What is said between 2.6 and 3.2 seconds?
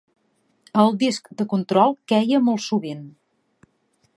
sovint.